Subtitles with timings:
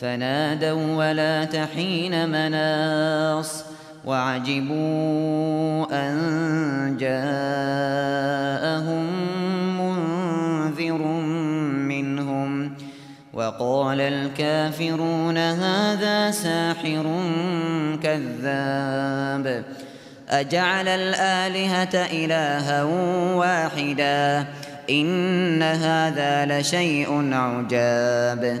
[0.00, 3.64] فنادوا ولا تحين مناص
[4.04, 8.48] وعجبوا أن جاءهم
[9.80, 11.02] منذر
[11.88, 12.74] منهم
[13.32, 17.20] وقال الكافرون هذا ساحر
[18.02, 19.64] كذاب
[20.28, 22.82] أجعل الآلهة إلها
[23.34, 24.46] واحدا
[24.90, 28.60] إن هذا لشيء عجاب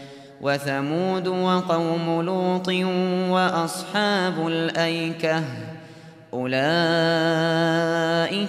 [0.41, 2.67] وثمود وقوم لوط
[3.29, 5.43] وأصحاب الأيكة
[6.33, 6.57] أولئك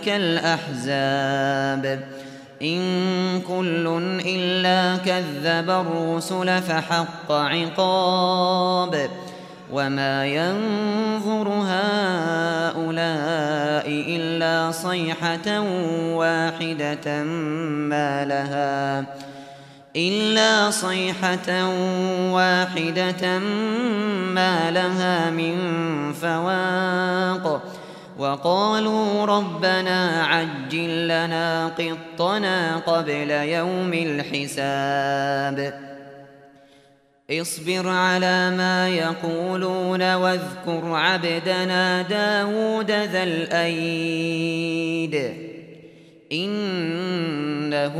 [0.08, 2.00] الأحزاب.
[2.62, 9.09] إن كل إلا كذب الرسل فحق عقاب.
[9.72, 13.04] وما ينظر هؤلاء
[13.88, 15.60] إلا صيحة
[16.14, 19.04] واحدة ما لها.
[19.97, 21.69] إلا صيحة
[22.32, 25.56] واحدة ما لها من
[26.12, 27.62] فواق.
[28.19, 35.75] وقالوا ربنا عجل لنا قطنا قبل يوم الحساب.
[37.30, 44.72] اصبر على ما يقولون واذكر عبدنا داود ذا الأيد.
[46.32, 47.97] إنه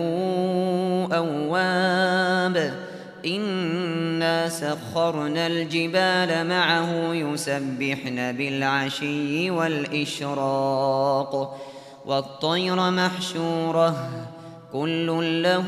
[1.13, 2.73] أواب.
[3.27, 10.83] إنا سخرنا الجبال معه يسبحن بالعشي والإشراق.
[12.07, 14.09] والطير محشورة
[14.73, 15.67] كل له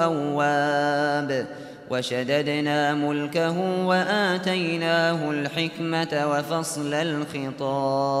[0.00, 1.46] أواب.
[1.90, 8.20] وشددنا ملكه وآتيناه الحكمة وفصل الخطاب.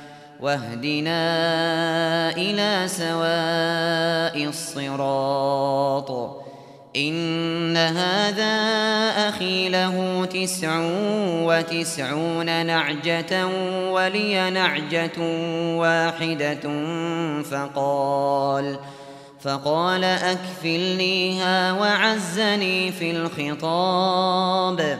[0.41, 1.21] واهدنا
[2.37, 6.41] إلى سواء الصراط.
[6.95, 8.55] إن هذا
[9.29, 10.79] أخي له تسع
[11.45, 13.47] وتسعون نعجة
[13.91, 15.19] ولي نعجة
[15.77, 16.61] واحدة
[17.43, 18.79] فقال
[19.41, 24.99] فقال أكفلنيها وعزني في الخطاب.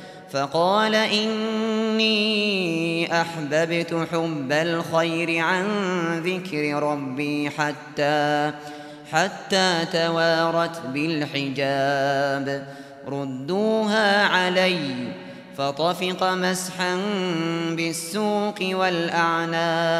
[0.31, 2.11] فقال إني
[3.21, 5.65] أحببت حب الخير عن
[6.25, 8.51] ذكر ربي حتى
[9.11, 12.67] حتى توارت بالحجاب.
[13.07, 15.07] ردوها علي
[15.57, 16.99] فطفق مسحا
[17.71, 19.99] بالسوق والأعناق.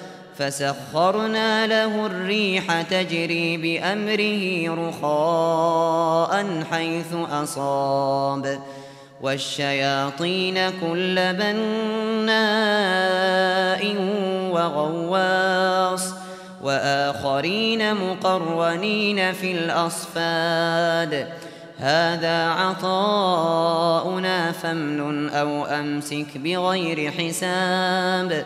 [0.41, 8.59] فسخرنا له الريح تجري بأمره رخاء حيث أصاب.
[9.21, 12.35] والشياطين كل بناء
[14.51, 16.13] وغواص.
[16.63, 21.27] وآخرين مقرنين في الأصفاد.
[21.77, 28.45] هذا عطاؤنا فامنن أو أمسك بغير حساب.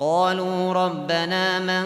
[0.00, 1.84] قالوا ربنا من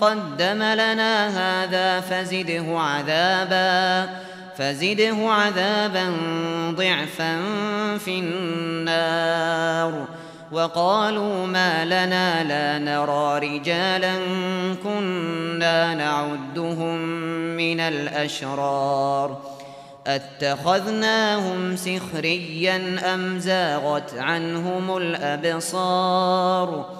[0.00, 4.08] قدم لنا هذا فزده عذابا
[4.56, 6.12] فزده عذابا
[6.70, 7.42] ضعفا
[7.98, 10.04] في النار.
[10.52, 14.14] وقالوا ما لنا لا نرى رجالا
[14.84, 16.98] كنا نعدهم
[17.56, 19.38] من الأشرار.
[20.06, 26.99] أتخذناهم سخريا أم زاغت عنهم الأبصار؟